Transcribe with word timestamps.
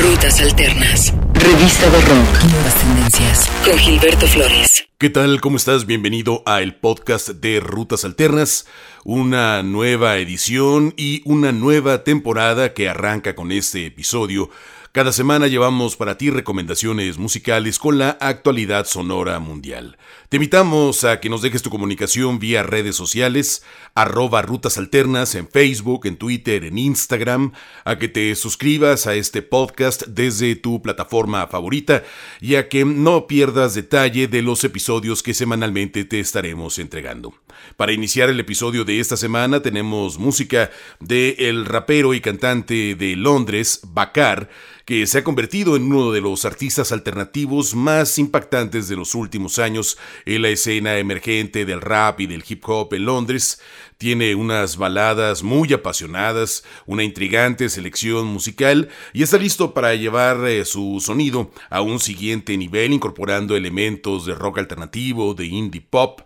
Rutas 0.00 0.40
Alternas. 0.40 1.12
Revista 1.34 1.90
de 1.90 2.00
Rock. 2.02 2.44
Nuevas 2.52 2.74
tendencias. 2.76 3.50
Con 3.64 3.76
Gilberto 3.76 4.28
Flores. 4.28 4.84
¿Qué 4.96 5.10
tal? 5.10 5.40
¿Cómo 5.40 5.56
estás? 5.56 5.86
Bienvenido 5.86 6.44
a 6.46 6.62
el 6.62 6.76
podcast 6.76 7.30
de 7.30 7.58
Rutas 7.58 8.04
Alternas. 8.04 8.68
Una 9.04 9.64
nueva 9.64 10.18
edición 10.18 10.94
y 10.96 11.22
una 11.24 11.50
nueva 11.50 12.04
temporada 12.04 12.74
que 12.74 12.88
arranca 12.88 13.34
con 13.34 13.50
este 13.50 13.86
episodio 13.86 14.50
cada 14.98 15.12
semana 15.12 15.46
llevamos 15.48 15.96
para 15.96 16.16
ti 16.16 16.30
recomendaciones 16.30 17.18
musicales 17.18 17.78
con 17.78 17.98
la 17.98 18.16
actualidad 18.20 18.86
sonora 18.86 19.38
mundial. 19.38 19.98
Te 20.28 20.36
invitamos 20.36 21.04
a 21.04 21.20
que 21.20 21.30
nos 21.30 21.40
dejes 21.40 21.62
tu 21.62 21.70
comunicación 21.70 22.38
vía 22.38 22.62
redes 22.62 22.94
sociales, 22.94 23.62
arroba 23.94 24.42
rutas 24.42 24.76
en 24.76 25.48
Facebook, 25.48 26.04
en 26.04 26.18
Twitter, 26.18 26.64
en 26.64 26.76
Instagram, 26.76 27.52
a 27.86 27.98
que 27.98 28.08
te 28.08 28.36
suscribas 28.36 29.06
a 29.06 29.14
este 29.14 29.40
podcast 29.40 30.02
desde 30.06 30.54
tu 30.54 30.82
plataforma 30.82 31.46
favorita 31.46 32.04
y 32.42 32.56
a 32.56 32.68
que 32.68 32.84
no 32.84 33.26
pierdas 33.26 33.74
detalle 33.74 34.28
de 34.28 34.42
los 34.42 34.64
episodios 34.64 35.22
que 35.22 35.32
semanalmente 35.32 36.04
te 36.04 36.20
estaremos 36.20 36.78
entregando. 36.78 37.32
Para 37.78 37.92
iniciar 37.92 38.28
el 38.28 38.38
episodio 38.38 38.84
de 38.84 39.00
esta 39.00 39.16
semana 39.16 39.62
tenemos 39.62 40.18
música 40.18 40.70
de 41.00 41.36
el 41.38 41.64
rapero 41.64 42.12
y 42.12 42.20
cantante 42.20 42.94
de 42.94 43.16
Londres, 43.16 43.80
Bakar, 43.82 44.50
que 44.84 45.06
se 45.06 45.18
ha 45.18 45.24
convertido 45.24 45.76
en 45.76 45.82
uno 45.82 46.12
de 46.12 46.22
los 46.22 46.46
artistas 46.46 46.92
alternativos 46.92 47.74
más 47.74 48.18
impactantes 48.18 48.88
de 48.88 48.96
los 48.96 49.14
últimos 49.14 49.58
años 49.58 49.98
en 50.26 50.42
la 50.42 50.48
escena 50.48 50.98
emergente 50.98 51.64
del 51.64 51.80
rap 51.80 52.20
y 52.20 52.26
del 52.26 52.44
hip 52.48 52.62
hop 52.68 52.94
en 52.94 53.04
Londres. 53.04 53.60
Tiene 53.98 54.34
unas 54.34 54.76
baladas 54.76 55.42
muy 55.42 55.72
apasionadas, 55.72 56.64
una 56.86 57.02
intrigante 57.02 57.68
selección 57.68 58.26
musical 58.26 58.88
y 59.12 59.22
está 59.22 59.38
listo 59.38 59.74
para 59.74 59.94
llevar 59.94 60.46
eh, 60.46 60.64
su 60.64 61.02
sonido 61.04 61.50
a 61.68 61.80
un 61.80 61.98
siguiente 61.98 62.56
nivel 62.56 62.92
incorporando 62.92 63.56
elementos 63.56 64.24
de 64.24 64.34
rock 64.34 64.58
alternativo, 64.58 65.34
de 65.34 65.46
indie 65.46 65.80
pop 65.80 66.20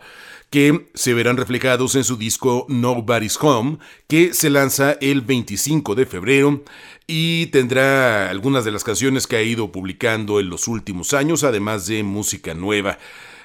que 0.52 0.90
se 0.92 1.14
verán 1.14 1.38
reflejados 1.38 1.94
en 1.94 2.04
su 2.04 2.18
disco 2.18 2.66
Nobody's 2.68 3.38
Home, 3.40 3.78
que 4.06 4.34
se 4.34 4.50
lanza 4.50 4.98
el 5.00 5.22
25 5.22 5.94
de 5.94 6.04
febrero 6.04 6.62
y 7.06 7.46
tendrá 7.46 8.28
algunas 8.28 8.66
de 8.66 8.70
las 8.70 8.84
canciones 8.84 9.26
que 9.26 9.36
ha 9.36 9.42
ido 9.42 9.72
publicando 9.72 10.40
en 10.40 10.50
los 10.50 10.68
últimos 10.68 11.14
años, 11.14 11.42
además 11.42 11.86
de 11.86 12.02
música 12.02 12.52
nueva. 12.52 12.98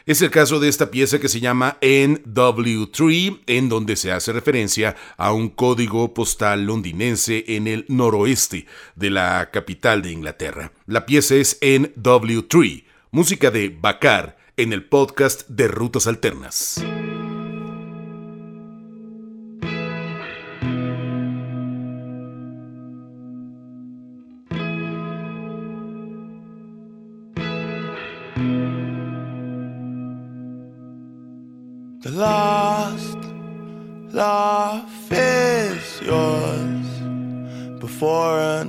Es 0.07 0.21
el 0.21 0.31
caso 0.31 0.61
de 0.61 0.69
esta 0.69 0.89
pieza 0.89 1.19
que 1.19 1.27
se 1.27 1.41
llama 1.41 1.77
NW3, 1.81 3.41
en 3.45 3.67
donde 3.67 3.97
se 3.97 4.13
hace 4.13 4.31
referencia 4.31 4.95
a 5.17 5.33
un 5.33 5.49
código 5.49 6.13
postal 6.13 6.65
londinense 6.65 7.43
en 7.45 7.67
el 7.67 7.83
noroeste 7.89 8.67
de 8.95 9.09
la 9.09 9.49
capital 9.51 10.01
de 10.01 10.13
Inglaterra. 10.13 10.71
La 10.85 11.05
pieza 11.05 11.35
es 11.35 11.59
NW3, 11.59 12.85
música 13.11 13.51
de 13.51 13.67
Bakar, 13.67 14.37
en 14.55 14.71
el 14.71 14.85
podcast 14.85 15.45
de 15.49 15.67
Rutas 15.67 16.07
Alternas. 16.07 16.81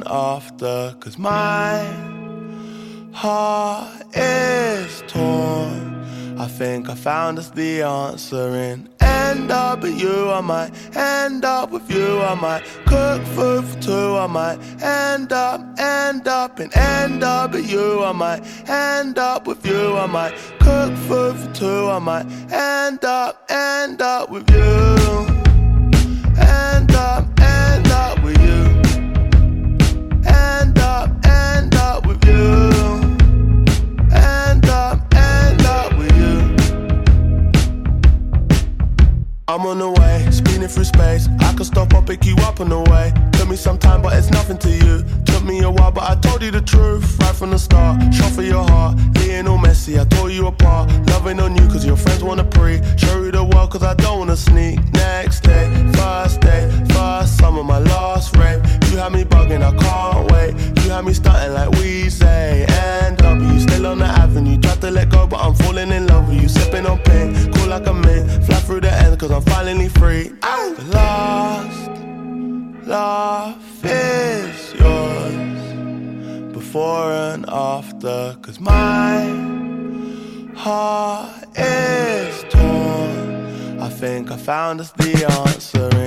After, 0.09 0.95
cause 1.01 1.19
my 1.19 1.85
heart 3.13 4.03
is 4.17 5.03
torn. 5.07 5.95
I 6.39 6.47
think 6.47 6.89
I 6.89 6.95
found 6.95 7.39
us 7.39 7.51
the 7.51 7.83
answer 7.83 8.51
in 8.55 8.89
end 9.29 9.51
up 9.51 9.83
with 9.83 10.01
you. 10.01 10.31
I 10.31 10.41
might 10.41 10.71
end 10.97 11.45
up 11.45 11.71
with 11.71 11.91
you. 11.91 12.21
I 12.21 12.35
might 12.35 12.63
cook 12.87 13.23
food 13.37 13.65
for 13.65 13.81
two. 13.81 14.17
I 14.17 14.27
might 14.27 14.59
end 14.83 15.33
up, 15.33 15.61
end 15.79 16.27
up, 16.29 16.59
and 16.59 16.75
end 16.77 17.23
up 17.23 17.53
with 17.53 17.71
you. 17.71 18.03
I 18.05 18.13
might 18.13 18.43
end 18.69 19.19
up 19.19 19.47
with 19.47 19.65
you. 19.67 19.97
I 19.97 20.07
might 20.07 20.35
cook 20.61 20.95
food 21.09 21.37
for 21.37 21.53
two. 21.55 21.89
I 21.89 21.99
might 21.99 22.27
end 22.53 23.05
up, 23.05 23.45
end 23.51 24.01
up 24.01 24.31
with 24.31 24.51
you. 24.51 25.28
I'm 39.51 39.65
on 39.65 39.79
the 39.79 39.91
way, 39.91 40.29
spinning 40.31 40.69
through 40.69 40.85
space. 40.85 41.27
I 41.41 41.55
could 41.55 41.65
stop 41.65 41.95
or 41.95 42.03
pick 42.03 42.27
you 42.27 42.37
up 42.41 42.61
on 42.61 42.69
the 42.69 42.81
way. 42.81 43.15
Took 43.33 43.49
me 43.49 43.57
some 43.57 43.79
time, 43.79 44.03
but 44.03 44.13
it's 44.13 44.29
nothing 44.29 44.59
to 44.59 44.69
you. 44.69 45.03
Took 45.25 45.43
me 45.43 45.63
a 45.63 45.71
while, 45.71 45.91
but 45.91 46.05
I 46.05 46.17
told 46.17 46.43
you 46.43 46.51
the 46.51 46.61
truth 46.61 47.19
right 47.19 47.35
from 47.35 47.53
the 47.53 47.59
start. 47.59 48.13
Shot 48.13 48.31
for 48.33 48.43
your 48.43 48.63
heart, 48.69 48.99
Lionel 49.15 49.57
messy. 49.57 49.99
I 49.99 50.05
tore 50.05 50.29
you 50.29 50.49
apart. 50.49 50.91
Loving 51.09 51.41
on 51.41 51.57
you, 51.57 51.67
cause 51.69 51.87
your 51.87 51.97
friends 51.97 52.23
wanna 52.23 52.45
pre. 52.45 52.83
Show 52.99 53.23
you 53.23 53.31
the 53.31 53.43
world, 53.43 53.71
cause 53.71 53.83
I 53.83 53.95
don't 53.95 54.19
wanna 54.19 54.37
sneak. 54.37 54.81
Next 54.93 55.41
day, 55.41 55.65
first 55.95 56.43
day, 56.43 56.69
first 56.91 57.39
summer, 57.39 57.65
my 57.65 57.79
last 57.79 58.37
rape. 58.37 58.63
You 58.91 58.99
had 58.99 59.13
me 59.13 59.25
bugging, 59.25 59.63
I 59.63 59.73
can't 59.83 60.31
wait. 60.31 60.53
You 60.85 60.91
had 60.91 61.07
me 61.07 61.15
starting 61.15 61.55
like 61.55 61.71
we 61.81 62.11
say. 62.11 62.67
And 62.69 63.17
W, 63.17 63.51
you 63.55 63.61
still 63.61 63.87
on 63.87 64.01
the 64.01 64.05
avenue. 64.05 64.61
Tried 64.61 64.83
to 64.83 64.91
let 64.91 65.09
go, 65.09 65.27
but 65.27 65.41
I'm 65.41 65.55
falling 65.55 65.91
in 65.91 66.07
love 66.07 66.29
with 66.29 66.43
you. 66.43 66.49
Sipping 66.49 66.85
on 66.85 66.99
pink, 66.99 67.55
cool 67.55 67.73
cause 69.29 69.37
I'm 69.37 69.53
finally 69.53 69.89
free. 69.89 70.29
The 70.79 70.91
last 70.93 71.91
laugh 72.87 73.85
is 73.85 74.75
yours 74.75 76.53
before 76.53 77.13
and 77.13 77.45
after. 77.49 78.37
Cause 78.43 78.59
my 78.61 79.27
heart 80.55 81.45
is 81.59 82.45
torn. 82.49 83.81
I 83.81 83.89
think 83.91 84.31
I 84.31 84.37
found 84.37 84.81
us 84.81 84.93
the 84.93 85.25
answer 85.47 85.98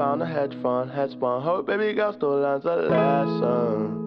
found 0.00 0.22
a 0.22 0.26
hedge 0.26 0.56
fund, 0.62 0.90
head 0.90 1.10
spun. 1.10 1.42
Hope 1.42 1.66
baby 1.66 1.92
girl 1.92 2.14
still 2.14 2.40
learns 2.40 2.64
a 2.64 2.74
lesson. 2.74 3.98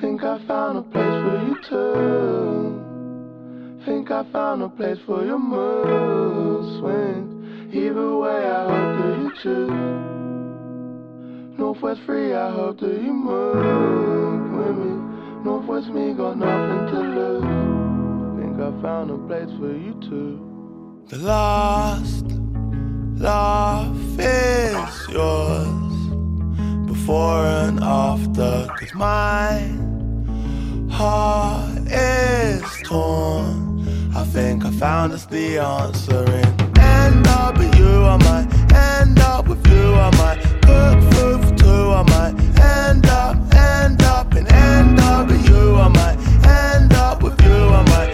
Think 0.00 0.24
I 0.24 0.38
found 0.46 0.78
a 0.78 0.82
place 0.82 1.22
for 1.24 1.44
you 1.46 1.56
too. 1.68 2.80
Think 3.84 4.10
I 4.10 4.24
found 4.32 4.62
a 4.62 4.70
place 4.70 4.96
for 5.04 5.22
your 5.22 5.38
mood 5.38 6.80
swings. 6.80 7.74
Either 7.74 8.16
way, 8.16 8.46
I 8.46 8.62
hope 8.62 8.96
that 8.98 9.18
you 9.20 9.30
choose. 9.42 9.70
Northwest 11.58 12.00
free, 12.06 12.32
I 12.32 12.50
hope 12.50 12.80
that 12.80 13.02
you 13.02 13.12
move 13.12 14.52
with 14.56 14.76
me. 14.82 14.92
Northwest 15.44 15.88
me 15.88 16.14
got 16.14 16.38
nothing 16.38 16.86
to 16.94 17.00
lose. 17.18 17.44
Think 18.40 18.58
I 18.58 18.70
found 18.80 19.10
a 19.10 19.18
place 19.28 19.52
for 19.58 19.70
you 19.76 19.92
too. 20.00 20.40
The 21.08 21.18
last 21.18 22.24
laugh 23.20 23.99
is 24.20 25.08
yours 25.08 25.66
before 26.86 27.44
and 27.44 27.80
after. 27.82 28.68
Cause 28.78 28.94
my 28.94 29.58
heart 30.90 31.78
is 31.86 32.62
torn. 32.84 33.86
I 34.14 34.24
think 34.24 34.64
I 34.64 34.70
found 34.70 35.12
us 35.12 35.26
the 35.26 35.58
answer 35.58 36.24
in 36.24 36.70
end 36.80 37.26
up 37.28 37.58
with 37.58 37.74
you. 37.78 38.04
I 38.14 38.16
might 38.28 38.48
end 38.74 39.18
up 39.18 39.48
with 39.48 39.66
you. 39.66 39.94
I 39.94 40.10
might 40.22 40.40
cook 40.62 40.98
food 41.12 41.40
for 41.44 41.54
two. 41.56 41.84
I 42.00 42.02
might 42.14 42.34
end 42.60 43.06
up, 43.06 43.36
end 43.54 44.02
up, 44.02 44.32
and 44.34 44.46
end 44.52 45.00
up 45.00 45.28
with 45.28 45.48
you. 45.48 45.74
I 45.76 45.88
might 45.88 46.18
end 46.46 46.92
up 46.94 47.22
with 47.22 47.40
you. 47.42 47.52
I 47.52 47.82
might 47.92 48.09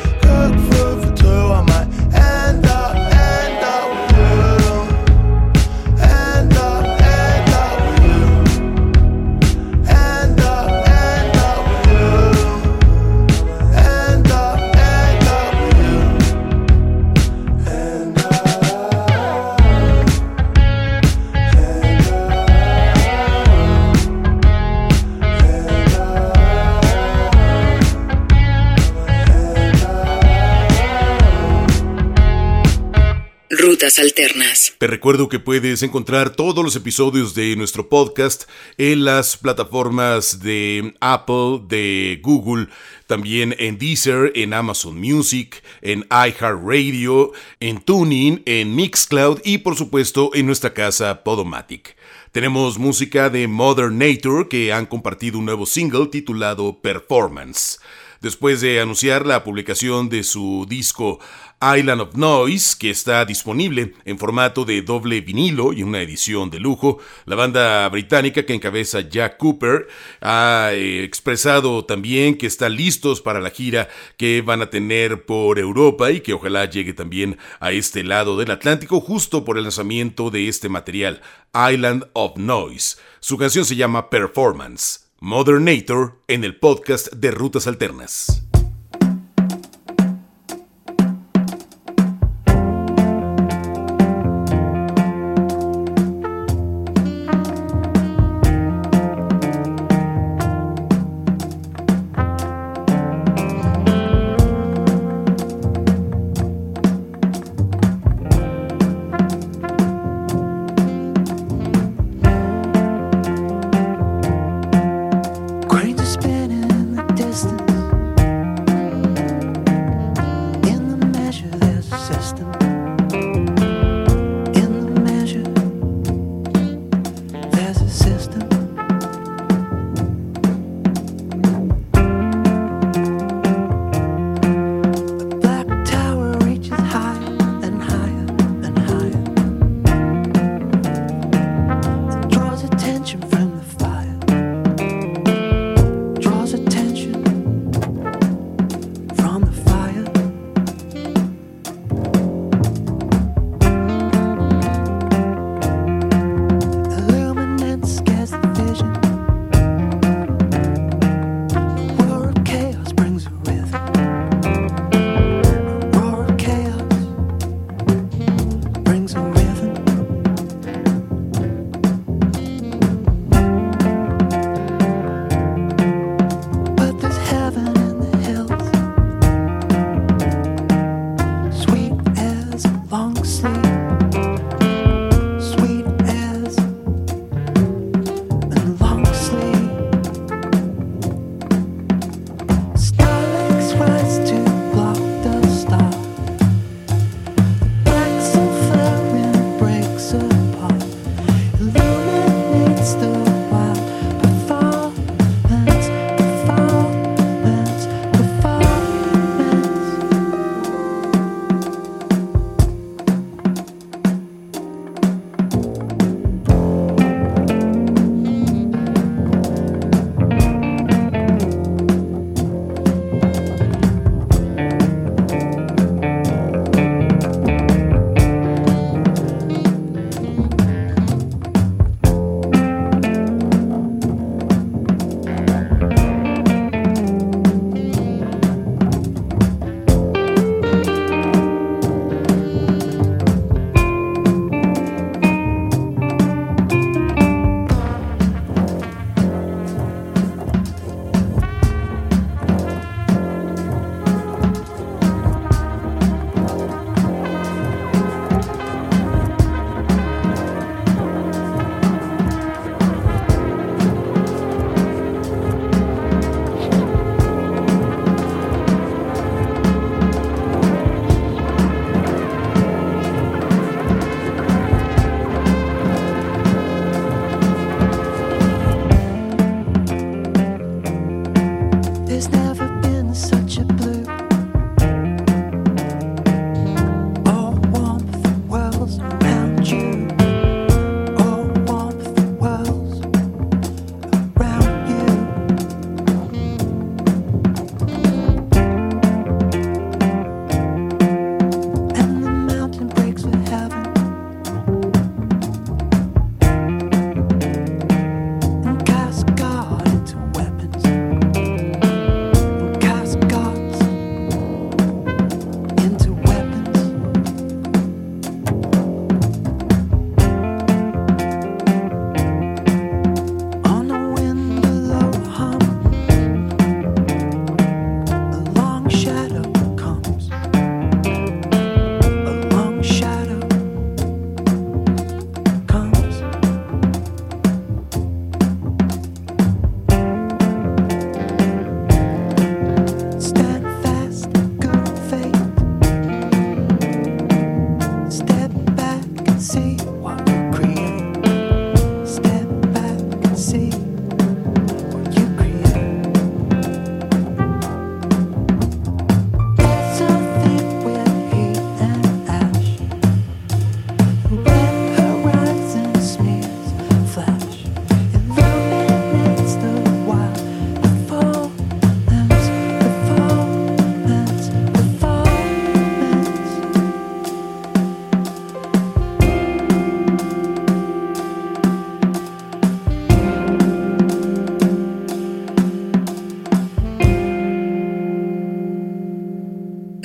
Alternas. 33.84 34.72
Te 34.78 34.86
recuerdo 34.86 35.28
que 35.28 35.38
puedes 35.38 35.82
encontrar 35.82 36.30
todos 36.30 36.64
los 36.64 36.74
episodios 36.76 37.34
de 37.34 37.54
nuestro 37.56 37.90
podcast 37.90 38.48
en 38.78 39.04
las 39.04 39.36
plataformas 39.36 40.40
de 40.40 40.94
Apple, 41.00 41.60
de 41.68 42.18
Google, 42.22 42.68
también 43.06 43.54
en 43.58 43.76
Deezer, 43.76 44.32
en 44.34 44.54
Amazon 44.54 44.98
Music, 44.98 45.62
en 45.82 46.06
iHeartRadio, 46.10 47.32
en 47.60 47.82
Tuning, 47.82 48.42
en 48.46 48.74
Mixcloud 48.74 49.40
y 49.44 49.58
por 49.58 49.76
supuesto 49.76 50.30
en 50.32 50.46
nuestra 50.46 50.72
casa 50.72 51.22
Podomatic. 51.22 51.96
Tenemos 52.32 52.78
música 52.78 53.28
de 53.28 53.46
Modern 53.46 53.98
Nature 53.98 54.48
que 54.48 54.72
han 54.72 54.86
compartido 54.86 55.38
un 55.38 55.44
nuevo 55.44 55.66
single 55.66 56.06
titulado 56.06 56.80
Performance. 56.80 57.78
Después 58.26 58.60
de 58.60 58.80
anunciar 58.80 59.24
la 59.24 59.44
publicación 59.44 60.08
de 60.08 60.24
su 60.24 60.66
disco 60.68 61.20
Island 61.62 62.00
of 62.00 62.16
Noise, 62.16 62.76
que 62.76 62.90
está 62.90 63.24
disponible 63.24 63.94
en 64.04 64.18
formato 64.18 64.64
de 64.64 64.82
doble 64.82 65.20
vinilo 65.20 65.72
y 65.72 65.84
una 65.84 66.02
edición 66.02 66.50
de 66.50 66.58
lujo. 66.58 66.98
La 67.24 67.36
banda 67.36 67.88
británica 67.88 68.44
que 68.44 68.52
encabeza 68.52 69.02
Jack 69.02 69.36
Cooper 69.36 69.86
ha 70.20 70.70
eh, 70.72 71.04
expresado 71.04 71.84
también 71.84 72.36
que 72.36 72.48
están 72.48 72.74
listos 72.74 73.20
para 73.20 73.38
la 73.38 73.50
gira 73.50 73.88
que 74.16 74.42
van 74.42 74.60
a 74.60 74.70
tener 74.70 75.24
por 75.24 75.60
Europa 75.60 76.10
y 76.10 76.20
que 76.20 76.32
ojalá 76.32 76.68
llegue 76.68 76.94
también 76.94 77.38
a 77.60 77.70
este 77.70 78.02
lado 78.02 78.36
del 78.36 78.50
Atlántico 78.50 79.00
justo 79.00 79.44
por 79.44 79.56
el 79.56 79.62
lanzamiento 79.62 80.30
de 80.30 80.48
este 80.48 80.68
material, 80.68 81.22
Island 81.54 82.08
of 82.14 82.38
Noise. 82.38 82.96
Su 83.20 83.38
canción 83.38 83.64
se 83.64 83.76
llama 83.76 84.10
Performance. 84.10 85.05
Modern 85.20 85.64
Nature 85.64 86.12
en 86.28 86.44
el 86.44 86.58
podcast 86.58 87.10
de 87.10 87.30
Rutas 87.30 87.66
Alternas. 87.66 88.45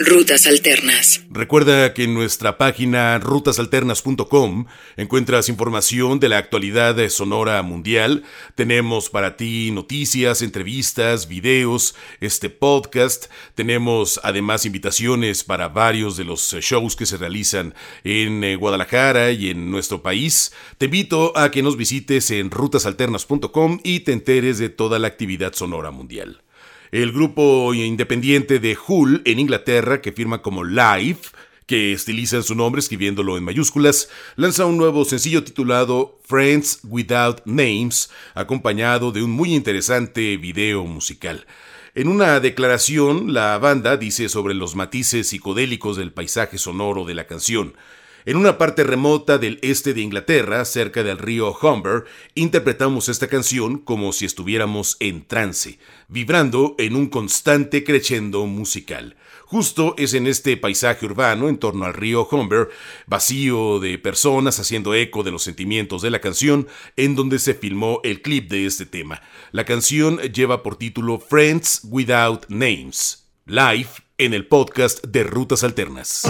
Rutas 0.05 0.47
Alternas. 0.47 1.21
Recuerda 1.29 1.93
que 1.93 2.03
en 2.03 2.13
nuestra 2.13 2.57
página 2.57 3.17
rutasalternas.com 3.19 4.65
encuentras 4.97 5.49
información 5.49 6.19
de 6.19 6.29
la 6.29 6.37
actualidad 6.37 6.97
sonora 7.09 7.61
mundial. 7.61 8.23
Tenemos 8.55 9.09
para 9.09 9.37
ti 9.37 9.71
noticias, 9.71 10.41
entrevistas, 10.41 11.27
videos, 11.27 11.95
este 12.19 12.49
podcast. 12.49 13.25
Tenemos 13.55 14.19
además 14.23 14.65
invitaciones 14.65 15.43
para 15.43 15.69
varios 15.69 16.17
de 16.17 16.23
los 16.23 16.53
shows 16.53 16.95
que 16.95 17.05
se 17.05 17.17
realizan 17.17 17.73
en 18.03 18.43
eh, 18.43 18.55
Guadalajara 18.55 19.31
y 19.31 19.49
en 19.49 19.71
nuestro 19.71 20.01
país. 20.01 20.51
Te 20.77 20.85
invito 20.85 21.37
a 21.37 21.51
que 21.51 21.63
nos 21.63 21.77
visites 21.77 22.31
en 22.31 22.51
rutasalternas.com 22.51 23.79
y 23.83 24.01
te 24.01 24.13
enteres 24.13 24.57
de 24.57 24.69
toda 24.69 24.99
la 24.99 25.07
actividad 25.07 25.53
sonora 25.53 25.91
mundial. 25.91 26.41
El 26.91 27.13
grupo 27.13 27.73
independiente 27.73 28.59
de 28.59 28.77
Hull 28.85 29.21
en 29.23 29.39
Inglaterra, 29.39 30.01
que 30.01 30.11
firma 30.11 30.41
como 30.41 30.65
Live, 30.65 31.19
que 31.65 31.93
estiliza 31.93 32.41
su 32.41 32.53
nombre 32.53 32.79
escribiéndolo 32.79 33.37
en 33.37 33.45
mayúsculas, 33.45 34.09
lanza 34.35 34.65
un 34.65 34.75
nuevo 34.75 35.05
sencillo 35.05 35.41
titulado 35.45 36.19
Friends 36.25 36.81
Without 36.83 37.43
Names, 37.45 38.09
acompañado 38.33 39.13
de 39.13 39.23
un 39.23 39.31
muy 39.31 39.53
interesante 39.53 40.35
video 40.35 40.83
musical. 40.83 41.45
En 41.95 42.09
una 42.09 42.41
declaración, 42.41 43.33
la 43.33 43.57
banda 43.57 43.95
dice 43.95 44.27
sobre 44.27 44.53
los 44.53 44.75
matices 44.75 45.29
psicodélicos 45.29 45.95
del 45.95 46.11
paisaje 46.11 46.57
sonoro 46.57 47.05
de 47.05 47.13
la 47.13 47.25
canción. 47.25 47.73
En 48.23 48.37
una 48.37 48.59
parte 48.59 48.83
remota 48.83 49.39
del 49.39 49.57
este 49.63 49.95
de 49.95 50.01
Inglaterra, 50.01 50.63
cerca 50.65 51.01
del 51.01 51.17
río 51.17 51.57
Humber, 51.59 52.05
interpretamos 52.35 53.09
esta 53.09 53.27
canción 53.27 53.79
como 53.79 54.13
si 54.13 54.25
estuviéramos 54.25 54.95
en 54.99 55.25
trance, 55.25 55.79
vibrando 56.07 56.75
en 56.77 56.95
un 56.95 57.07
constante 57.07 57.83
crescendo 57.83 58.45
musical. 58.45 59.15
Justo 59.45 59.95
es 59.97 60.13
en 60.13 60.27
este 60.27 60.55
paisaje 60.55 61.05
urbano 61.05 61.49
en 61.49 61.57
torno 61.57 61.85
al 61.85 61.95
río 61.95 62.27
Humber, 62.29 62.69
vacío 63.07 63.79
de 63.79 63.97
personas 63.97 64.59
haciendo 64.59 64.93
eco 64.93 65.23
de 65.23 65.31
los 65.31 65.41
sentimientos 65.41 66.03
de 66.03 66.11
la 66.11 66.21
canción, 66.21 66.67
en 66.97 67.15
donde 67.15 67.39
se 67.39 67.55
filmó 67.55 68.01
el 68.03 68.21
clip 68.21 68.51
de 68.51 68.67
este 68.67 68.85
tema. 68.85 69.23
La 69.51 69.65
canción 69.65 70.19
lleva 70.19 70.61
por 70.61 70.75
título 70.75 71.19
Friends 71.19 71.81
Without 71.85 72.45
Names, 72.49 73.27
live 73.47 73.89
en 74.19 74.35
el 74.35 74.45
podcast 74.45 75.03
de 75.07 75.23
Rutas 75.23 75.63
Alternas. 75.63 76.21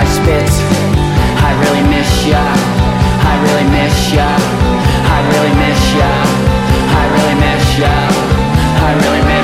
I 0.00 0.04
spit. 0.16 0.50
I 1.48 1.50
really 1.60 1.84
miss 1.92 2.12
ya. 2.32 2.40
I 3.30 3.34
really 3.44 3.68
miss 3.76 3.96
ya. 4.16 4.28
I 5.16 5.18
really 5.28 5.54
miss 5.60 5.82
ya. 6.00 6.12
I 7.00 7.04
really 7.14 7.36
miss 7.44 7.66
ya. 7.84 7.94
I 8.88 8.90
really 9.02 9.22
miss 9.28 9.39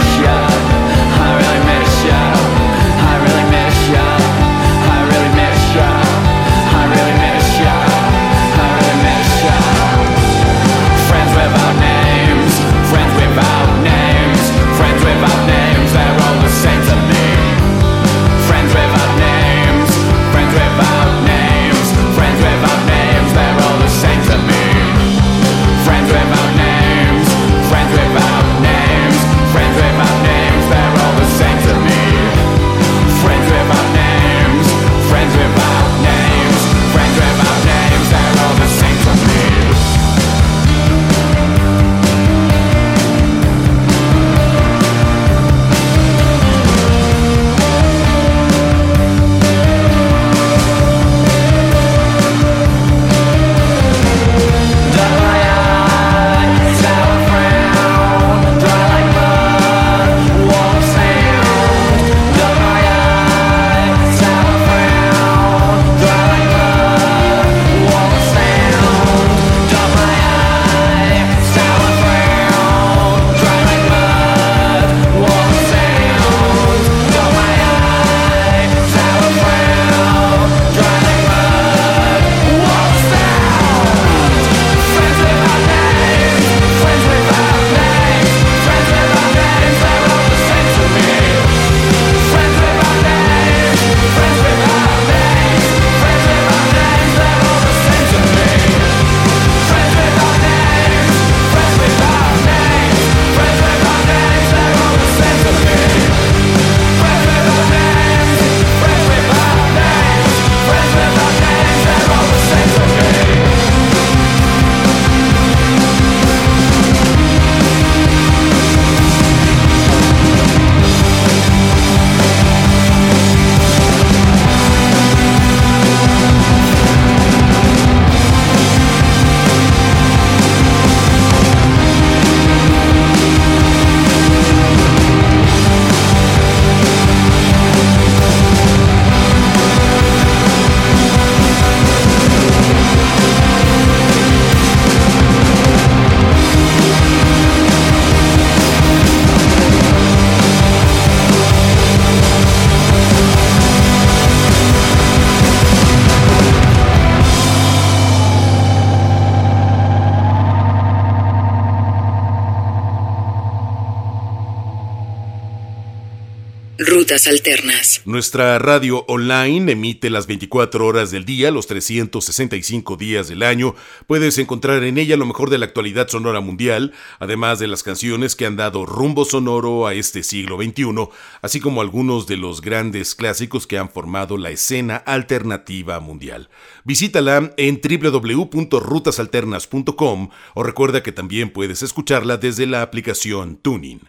Nuestra 168.05 168.57
radio 168.61 169.05
online 169.09 169.73
emite 169.73 170.11
las 170.11 170.29
24 170.29 170.87
horas 170.87 171.11
del 171.11 171.25
día, 171.25 171.51
los 171.51 171.67
365 171.67 172.97
días 172.97 173.27
del 173.27 173.43
año. 173.43 173.75
Puedes 174.07 174.39
encontrar 174.39 174.85
en 174.85 174.97
ella 174.97 175.17
lo 175.17 175.27
mejor 175.27 175.51
de 175.51 175.59
la 175.59 175.67
actualidad 175.67 176.07
sonora 176.07 176.39
mundial, 176.39 176.93
además 177.19 177.59
de 177.59 177.67
las 177.67 177.83
canciones 177.83 178.37
que 178.37 178.47
han 178.47 178.55
dado 178.55 178.87
rumbo 178.87 179.25
sonoro 179.25 179.89
a 179.89 179.95
este 179.95 180.23
siglo 180.23 180.62
XXI, 180.62 181.09
así 181.43 181.59
como 181.59 181.81
algunos 181.81 182.29
de 182.29 182.37
los 182.37 182.61
grandes 182.61 183.17
clásicos 183.17 183.67
que 183.67 183.77
han 183.77 183.91
formado 183.91 184.39
la 184.39 184.51
escena 184.51 184.95
alternativa 184.95 185.99
mundial. 185.99 186.49
Visítala 186.85 187.53
en 187.57 187.81
www.rutasalternas.com 187.83 190.29
o 190.55 190.62
recuerda 190.62 191.03
que 191.03 191.11
también 191.11 191.51
puedes 191.51 191.83
escucharla 191.83 192.37
desde 192.37 192.67
la 192.67 192.83
aplicación 192.83 193.57
Tuning. 193.57 194.03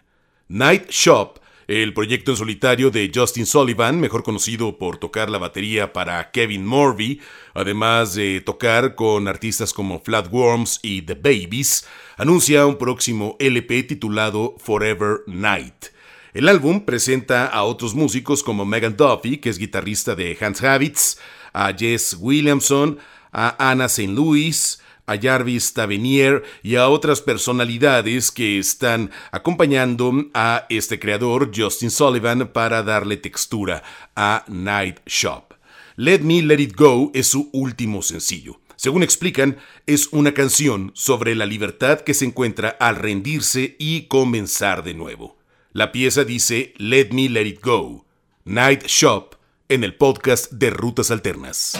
Night 0.46 0.88
Shop 0.90 1.40
el 1.68 1.92
proyecto 1.92 2.30
en 2.30 2.38
solitario 2.38 2.90
de 2.90 3.12
Justin 3.14 3.44
Sullivan, 3.44 4.00
mejor 4.00 4.22
conocido 4.22 4.78
por 4.78 4.96
tocar 4.96 5.28
la 5.28 5.36
batería 5.36 5.92
para 5.92 6.30
Kevin 6.30 6.64
Morby, 6.64 7.20
además 7.52 8.14
de 8.14 8.40
tocar 8.40 8.94
con 8.94 9.28
artistas 9.28 9.74
como 9.74 10.00
Flatworms 10.00 10.80
y 10.82 11.02
The 11.02 11.14
Babies, 11.14 11.86
anuncia 12.16 12.64
un 12.64 12.78
próximo 12.78 13.36
LP 13.38 13.82
titulado 13.82 14.56
Forever 14.58 15.18
Night. 15.26 15.88
El 16.32 16.48
álbum 16.48 16.86
presenta 16.86 17.44
a 17.46 17.64
otros 17.64 17.94
músicos 17.94 18.42
como 18.42 18.64
Megan 18.64 18.96
Duffy, 18.96 19.36
que 19.36 19.50
es 19.50 19.58
guitarrista 19.58 20.14
de 20.14 20.38
Hans 20.40 20.62
Habits, 20.62 21.20
a 21.52 21.74
Jess 21.76 22.16
Williamson, 22.18 22.98
a 23.30 23.70
Anna 23.70 23.86
St. 23.86 24.10
Louis, 24.10 24.80
a 25.08 25.18
Jarvis 25.20 25.72
Tavenier 25.72 26.44
y 26.62 26.76
a 26.76 26.88
otras 26.88 27.20
personalidades 27.20 28.30
que 28.30 28.58
están 28.58 29.10
acompañando 29.32 30.12
a 30.34 30.66
este 30.68 31.00
creador, 31.00 31.50
Justin 31.54 31.90
Sullivan, 31.90 32.52
para 32.52 32.82
darle 32.82 33.16
textura 33.16 33.82
a 34.14 34.44
Night 34.46 35.00
Shop. 35.06 35.54
Let 35.96 36.20
Me 36.20 36.42
Let 36.42 36.60
It 36.60 36.76
Go 36.76 37.10
es 37.14 37.26
su 37.26 37.50
último 37.52 38.02
sencillo. 38.02 38.60
Según 38.76 39.02
explican, 39.02 39.56
es 39.86 40.08
una 40.12 40.34
canción 40.34 40.92
sobre 40.94 41.34
la 41.34 41.46
libertad 41.46 42.02
que 42.02 42.14
se 42.14 42.24
encuentra 42.24 42.68
al 42.78 42.94
rendirse 42.94 43.74
y 43.80 44.02
comenzar 44.02 44.84
de 44.84 44.94
nuevo. 44.94 45.36
La 45.72 45.90
pieza 45.90 46.24
dice 46.24 46.74
Let 46.76 47.08
Me 47.10 47.28
Let 47.28 47.46
It 47.46 47.60
Go. 47.60 48.06
Night 48.44 48.84
Shop 48.86 49.34
en 49.68 49.84
el 49.84 49.94
podcast 49.94 50.52
de 50.52 50.70
Rutas 50.70 51.10
Alternas. 51.10 51.78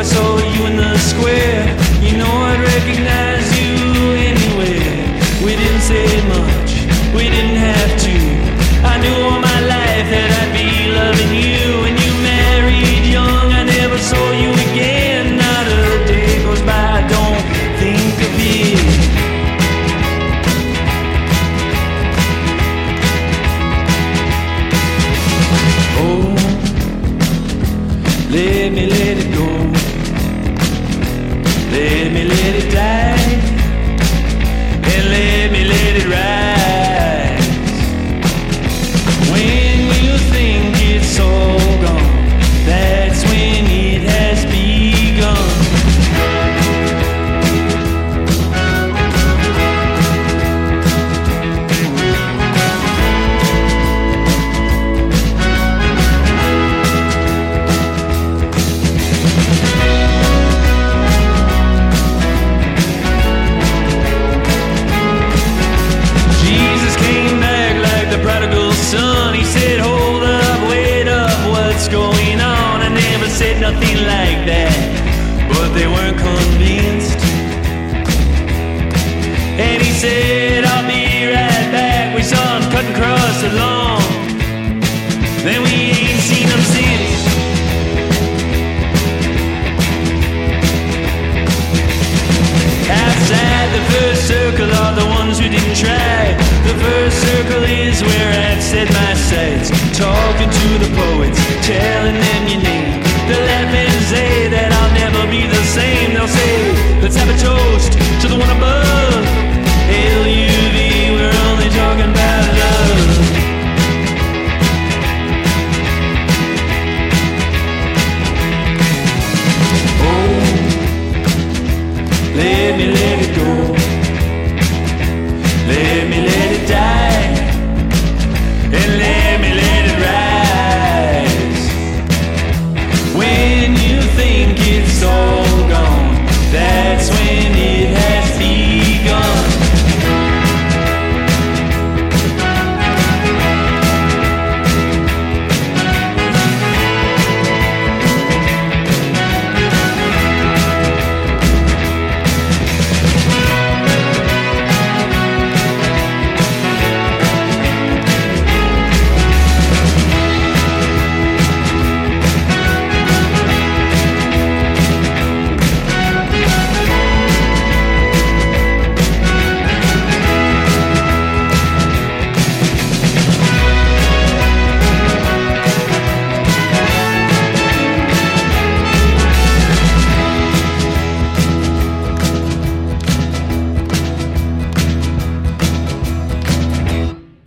I 0.00 0.02
saw 0.02 0.38
you 0.38 0.64
in 0.64 0.76
the 0.78 0.96
square. 0.96 1.76
You 2.00 2.16
know 2.16 2.24
I'd 2.24 2.60
recognize. 2.62 3.19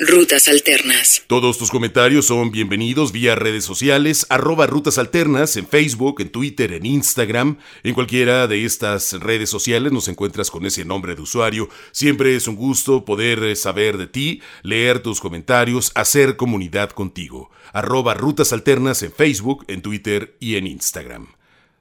Rutas 0.07 0.47
Alternas. 0.47 1.23
Todos 1.27 1.57
tus 1.57 1.71
comentarios 1.71 2.25
son 2.25 2.51
bienvenidos 2.51 3.11
vía 3.11 3.35
redes 3.35 3.63
sociales, 3.63 4.25
arroba 4.29 4.67
Rutas 4.67 4.97
Alternas, 4.97 5.55
en 5.55 5.67
Facebook, 5.67 6.19
en 6.19 6.29
Twitter, 6.29 6.73
en 6.73 6.85
Instagram. 6.85 7.57
En 7.83 7.93
cualquiera 7.93 8.47
de 8.47 8.65
estas 8.65 9.13
redes 9.13 9.49
sociales 9.49 9.91
nos 9.91 10.07
encuentras 10.07 10.51
con 10.51 10.65
ese 10.65 10.83
nombre 10.83 11.15
de 11.15 11.21
usuario. 11.21 11.69
Siempre 11.91 12.35
es 12.35 12.47
un 12.47 12.55
gusto 12.55 13.05
poder 13.05 13.43
eh, 13.43 13.55
saber 13.55 13.97
de 13.97 14.07
ti, 14.07 14.41
leer 14.61 14.99
tus 14.99 15.19
comentarios, 15.21 15.91
hacer 15.95 16.35
comunidad 16.35 16.89
contigo. 16.89 17.49
Arroba 17.71 18.13
Rutas 18.13 18.51
Alternas 18.51 19.03
en 19.03 19.13
Facebook, 19.13 19.63
en 19.67 19.81
Twitter 19.81 20.35
y 20.39 20.55
en 20.55 20.67
Instagram. 20.67 21.27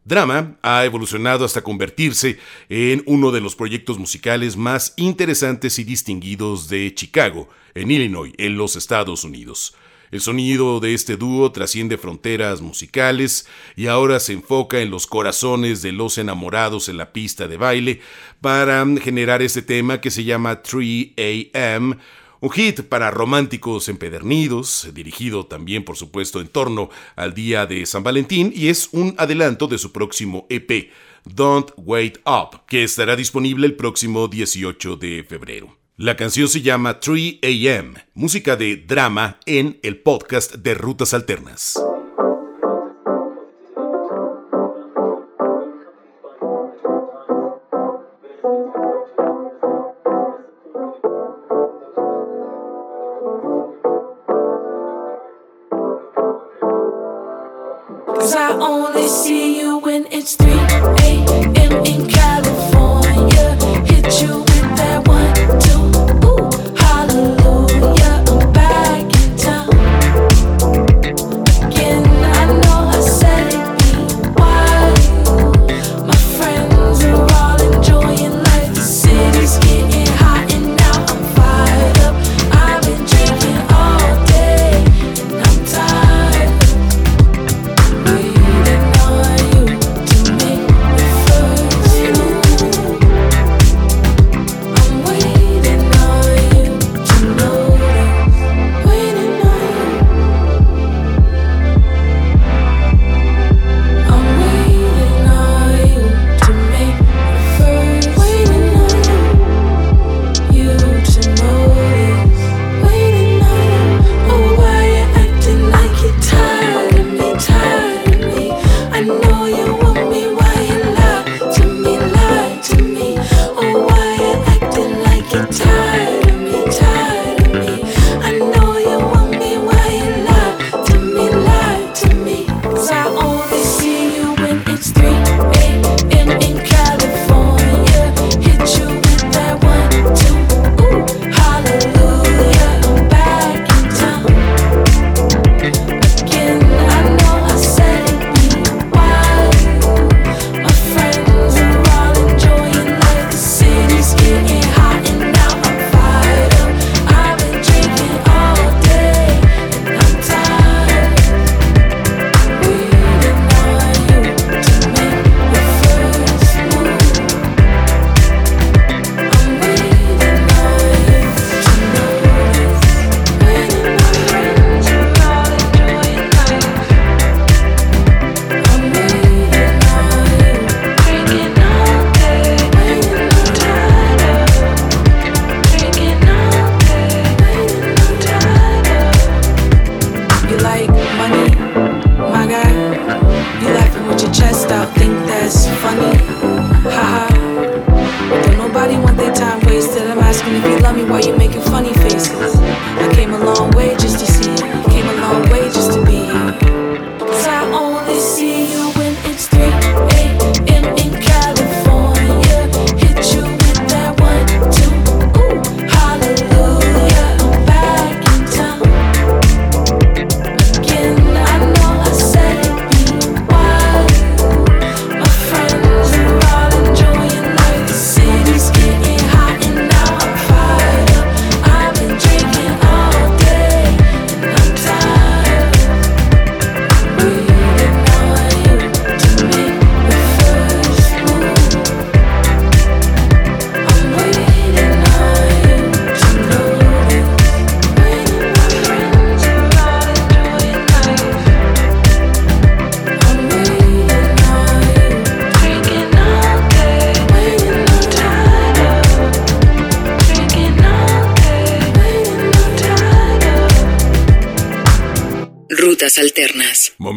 Drama 0.05 0.57
ha 0.63 0.85
evolucionado 0.85 1.45
hasta 1.45 1.63
convertirse 1.63 2.39
en 2.69 3.03
uno 3.07 3.31
de 3.31 3.41
los 3.41 3.55
proyectos 3.55 3.99
musicales 3.99 4.57
más 4.57 4.95
interesantes 4.97 5.79
y 5.79 5.85
distinguidos 5.85 6.69
de 6.69 6.93
Chicago, 6.95 7.49
en 7.75 7.91
Illinois, 7.91 8.33
en 8.37 8.57
los 8.57 8.75
Estados 8.75 9.23
Unidos. 9.23 9.77
El 10.11 10.21
sonido 10.21 10.79
de 10.79 10.93
este 10.93 11.17
dúo 11.17 11.53
trasciende 11.53 11.97
fronteras 11.97 12.61
musicales 12.61 13.49
y 13.77 13.87
ahora 13.87 14.21
se 14.21 14.35
enfoca 14.35 14.81
en 14.81 14.91
los 14.91 15.07
corazones 15.07 15.81
de 15.81 15.93
los 15.93 16.19
enamorados 16.19 16.91
en 16.91 16.99
la 16.99 17.15
pista 17.15 17.49
de 17.49 17.57
baile 17.57 18.01
para 18.43 18.85
generar 19.01 19.41
este 19.41 19.63
tema 19.63 20.03
que 20.03 20.11
se 20.11 20.25
llama 20.25 20.61
3 20.61 21.13
AM, 21.55 21.99
un 22.43 22.51
hit 22.51 22.83
para 22.83 23.13
románticos 23.13 23.89
empedernidos, 23.89 24.89
dirigido 24.93 25.47
también 25.47 25.85
por 25.85 25.97
supuesto 25.97 26.41
en 26.41 26.49
torno 26.49 26.91
al 27.15 27.35
día 27.35 27.67
de 27.67 27.87
San 27.87 28.03
Valentín 28.03 28.53
y 28.55 28.67
es 28.67 28.89
un 28.91 29.15
adelanto 29.17 29.69
de 29.69 29.79
su 29.79 29.93
próximo 29.93 30.47
EP, 30.51 30.91
Don't 31.25 31.71
Wait 31.77 32.19
Up, 32.27 32.63
que 32.67 32.83
estará 32.83 33.15
disponible 33.15 33.65
el 33.69 33.77
próximo 33.77 34.27
18 34.27 34.97
de 34.97 35.23
febrero. 35.23 35.79
La 35.97 36.17
canción 36.17 36.49
se 36.49 36.63
llama 36.63 36.99
3 36.99 37.39
AM, 37.45 37.95
música 38.15 38.57
de 38.57 38.77
drama 38.77 39.39
en 39.47 39.79
el 39.85 39.99
podcast 39.99 40.57
de 40.57 40.75
Rutas 40.75 41.15
Alternas. 41.15 41.81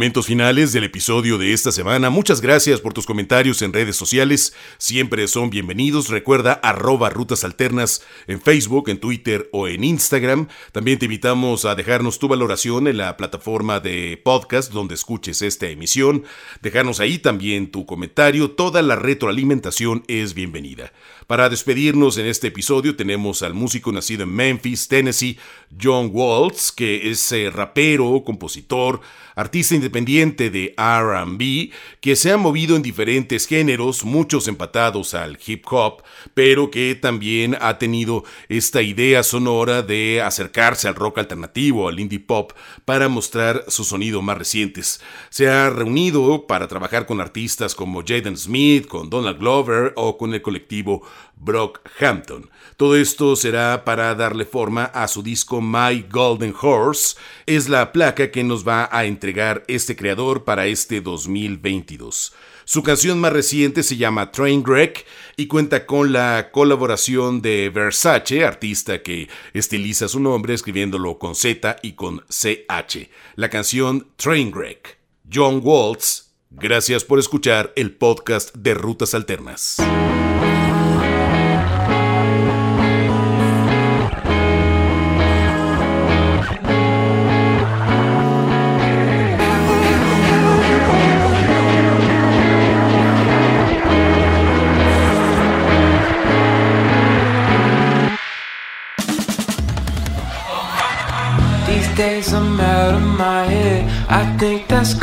Momentos 0.06 0.28
finales 0.28 0.72
del 0.72 0.84
episodio 0.84 1.40
de 1.40 1.52
esta 1.52 1.72
semana. 1.72 2.12
Muchas 2.12 2.40
gracias 2.40 2.80
por 2.80 2.94
tus 2.94 3.08
comentarios 3.08 3.64
en 3.64 3.74
redes 3.74 3.96
sociales. 3.96 4.54
Siempre 4.78 5.28
son 5.28 5.50
bienvenidos. 5.50 6.10
Recuerda 6.10 6.54
arroba 6.54 7.10
Rutas 7.10 7.44
Alternas 7.44 8.04
en 8.28 8.40
Facebook, 8.40 8.88
en 8.90 9.00
Twitter 9.00 9.50
o 9.52 9.68
en 9.68 9.84
Instagram. 9.84 10.48
También 10.74 11.00
te 11.00 11.06
invitamos 11.06 11.66
a 11.66 11.74
dejarnos 11.74 12.20
tu 12.20 12.28
valoración 12.28 12.88
en 12.88 12.98
la 12.98 13.18
plataforma 13.18 13.80
de 13.80 14.22
podcast 14.24 14.72
donde 14.72 14.94
escuches 14.94 15.42
esta 15.42 15.66
emisión. 15.66 16.24
Dejarnos 16.62 17.00
ahí 17.00 17.18
también 17.18 17.72
tu 17.72 17.88
comentario. 17.88 18.52
Toda 18.52 18.84
la 18.84 18.96
retroalimentación 18.96 20.04
es 20.08 20.36
bienvenida. 20.36 20.94
Para 21.26 21.50
despedirnos 21.50 22.20
en 22.20 22.28
este 22.28 22.50
episodio 22.50 22.96
tenemos 22.96 23.42
al 23.42 23.56
músico 23.56 23.92
nacido 23.92 24.22
en 24.22 24.36
Memphis, 24.36 24.88
Tennessee, 24.88 25.40
John 25.82 26.12
Waltz, 26.14 26.72
que 26.72 27.10
es 27.10 27.32
eh, 27.32 27.50
rapero, 27.50 28.22
compositor, 28.24 29.02
artista 29.36 29.74
independiente 29.74 29.95
de 30.04 30.76
RB, 30.78 31.72
que 32.02 32.16
se 32.18 32.32
ha 32.32 32.38
movido 32.38 32.76
en 32.76 32.82
diferentes 32.82 33.48
géneros, 33.48 34.04
muchos 34.04 34.50
empatados 34.50 35.14
al 35.14 35.40
hip 35.46 35.66
hop, 35.72 36.04
pero 36.34 36.70
que 36.70 36.96
también 36.96 37.56
ha 37.62 37.78
tenido 37.78 38.26
esta 38.50 38.82
idea 38.82 39.24
sonora 39.24 39.82
de 39.84 40.22
acercarse 40.22 40.90
al 40.90 40.96
rock 40.96 41.20
alternativo, 41.20 41.88
al 41.88 42.00
indie 42.00 42.20
pop, 42.20 42.52
para 42.84 43.08
mostrar 43.08 43.64
sus 43.70 43.88
sonidos 43.88 44.22
más 44.22 44.38
recientes. 44.38 45.02
Se 45.30 45.48
ha 45.48 45.70
reunido 45.70 46.46
para 46.46 46.68
trabajar 46.68 47.06
con 47.06 47.22
artistas 47.22 47.74
como 47.74 48.04
Jaden 48.06 48.36
Smith, 48.36 48.88
con 48.88 49.10
Donald 49.10 49.40
Glover 49.40 49.94
o 49.96 50.18
con 50.18 50.34
el 50.34 50.42
colectivo 50.42 51.04
Brockhampton. 51.38 52.50
Todo 52.78 52.96
esto 52.96 53.36
será 53.36 53.86
para 53.86 54.14
darle 54.16 54.46
forma 54.46 54.86
a 54.86 55.08
su 55.08 55.24
disco 55.24 55.62
My 55.62 56.06
Golden 56.10 56.54
Horse. 56.60 57.18
Es 57.46 57.70
la 57.70 57.92
placa 57.92 58.32
que 58.32 58.44
nos 58.44 58.68
va 58.68 58.90
a 58.92 59.06
entregar 59.06 59.64
este 59.68 59.96
creador 59.96 60.44
para 60.44 60.68
este 60.68 61.02
2022. 61.02 62.34
Su 62.68 62.82
canción 62.82 63.20
más 63.20 63.32
reciente 63.32 63.84
se 63.84 63.96
llama 63.96 64.32
Trainwreck 64.32 65.06
y 65.38 65.46
cuenta 65.46 65.86
con 65.86 66.12
la 66.12 66.50
colaboración 66.52 67.42
de 67.44 67.70
Versace, 67.70 68.44
artista 68.44 69.04
que 69.04 69.30
estiliza 69.54 70.08
su 70.08 70.20
nombre 70.20 70.56
escribiéndolo 70.56 71.20
con 71.20 71.36
Z 71.36 71.78
y 71.84 71.94
con 71.94 72.24
CH. 72.28 73.08
La 73.36 73.50
canción 73.50 74.08
Trainwreck. 74.16 74.98
John 75.32 75.62
Waltz, 75.64 76.32
gracias 76.50 77.04
por 77.04 77.20
escuchar 77.20 77.72
el 77.76 77.92
podcast 77.92 78.56
de 78.56 78.74
Rutas 78.74 79.14
Alternas. 79.14 79.78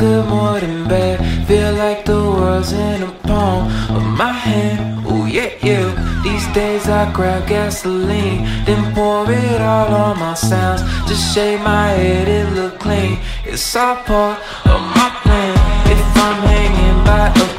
Good 0.02 0.62
than 0.62 0.88
bad. 0.88 1.18
Feel 1.46 1.72
like 1.74 2.04
the 2.04 2.18
world's 2.36 2.72
in 2.72 3.02
a 3.02 3.12
palm 3.28 3.60
of 3.96 4.04
my 4.22 4.32
hand. 4.32 5.06
Oh 5.06 5.26
yeah, 5.26 5.52
yeah. 5.62 5.86
These 6.24 6.46
days 6.58 6.88
I 6.88 7.02
grab 7.12 7.46
gasoline, 7.48 8.40
then 8.66 8.82
pour 8.94 9.30
it 9.30 9.60
all 9.60 9.94
on 10.04 10.18
my 10.18 10.34
sounds. 10.34 10.82
Just 11.08 11.34
shave 11.34 11.60
my 11.60 11.88
head, 11.88 12.28
it 12.28 12.48
look 12.56 12.80
clean. 12.80 13.18
It's 13.44 13.76
all 13.76 13.96
part 14.08 14.38
of 14.72 14.80
my 14.98 15.08
plan. 15.22 15.54
If 15.94 16.02
I'm 16.26 16.38
hanging 16.50 16.98
by 17.08 17.26
a 17.44 17.51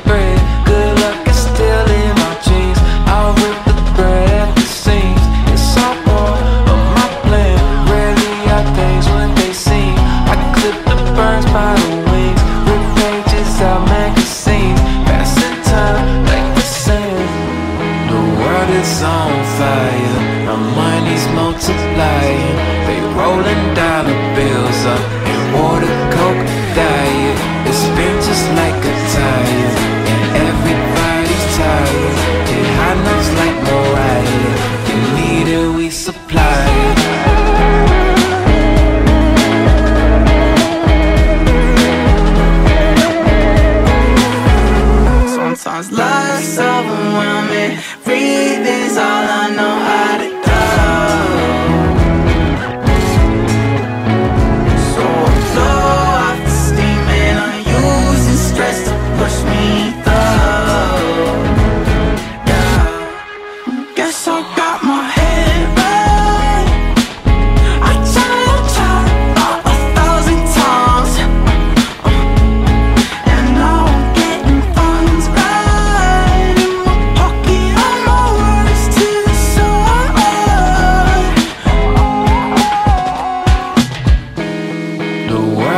They 22.23 23.01
rolling 23.19 23.63
dollar 23.75 24.17
bills 24.35 24.85
up 24.85 25.12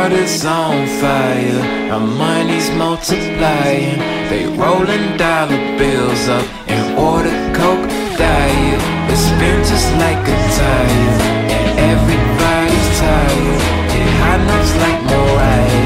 world 0.08 0.20
is 0.20 0.44
on 0.44 0.86
fire, 1.00 1.90
our 1.92 2.00
money's 2.00 2.70
multiplying. 2.70 3.98
They 4.28 4.46
rolling 4.46 5.16
dollar 5.16 5.78
bills 5.78 6.28
up 6.28 6.46
and 6.68 6.98
order 6.98 7.36
coke 7.54 7.88
diet. 8.16 8.80
It's 9.10 9.30
been 9.40 9.60
just 9.64 9.90
like 9.94 10.22
a 10.22 10.38
tire, 10.58 11.16
and 11.56 11.78
everybody's 11.92 12.88
tired. 12.98 13.62
Hit 13.92 14.08
high 14.20 14.42
notes 14.46 14.74
like 14.82 15.02
Mariah. 15.04 15.85